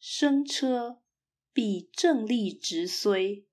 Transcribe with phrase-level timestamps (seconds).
[0.00, 1.02] 生车
[1.52, 3.46] 必正立直虽，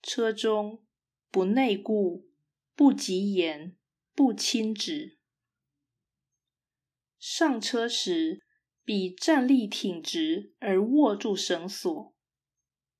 [0.00, 0.82] 车中
[1.30, 2.30] 不内顾，
[2.74, 3.76] 不及言，
[4.14, 5.18] 不亲止。
[7.18, 8.42] 上车时
[8.84, 12.14] 必站立挺直而握住绳索；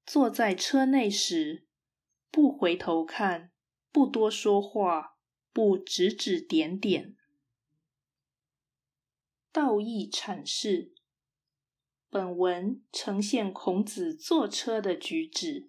[0.04, 1.66] 坐在车内时，
[2.30, 3.52] 不回头看，
[3.90, 5.16] 不多说话，
[5.50, 7.16] 不指指点点。
[9.50, 10.95] 道义阐释。
[12.16, 15.68] 本文呈现孔子坐车的举止，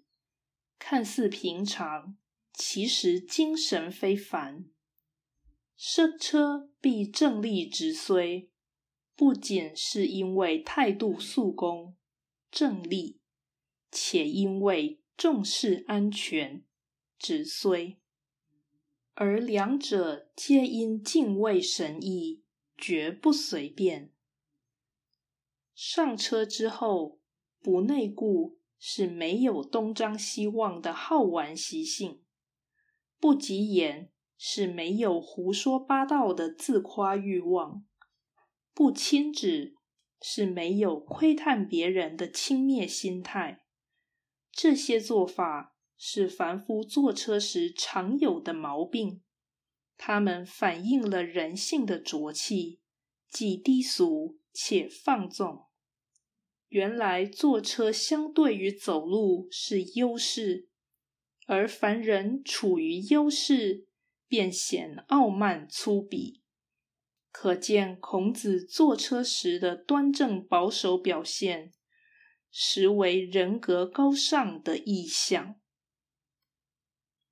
[0.79, 2.15] 看似平常，
[2.53, 4.63] 其实精神非凡。
[5.75, 8.49] 生车必正立直虽，
[9.13, 11.97] 不仅是因为态度肃恭、
[12.49, 13.19] 正立，
[13.91, 16.63] 且因为重视安全，
[17.19, 17.99] 直虽，
[19.15, 22.41] 而两者皆因敬畏神意，
[22.77, 24.13] 绝不随便。
[25.79, 27.19] 上车之后
[27.61, 32.23] 不内顾，是没有东张西望的好玩习性；
[33.19, 37.83] 不急言，是没有胡说八道的自夸欲望；
[38.73, 39.75] 不亲指，
[40.19, 43.63] 是没有窥探别人的轻蔑心态。
[44.51, 49.21] 这些做法是凡夫坐车时常有的毛病，
[49.95, 52.81] 他们反映了人性的浊气，
[53.29, 55.66] 既低俗且放纵。
[56.69, 60.67] 原来坐车相对于走路是优势，
[61.45, 63.87] 而凡人处于优势，
[64.27, 66.41] 便显傲慢粗鄙。
[67.31, 71.71] 可见孔子坐车时的端正保守表现，
[72.51, 75.59] 实为人格高尚的意象。